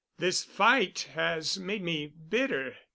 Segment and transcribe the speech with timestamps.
[0.17, 2.75] This fight has made me bitter.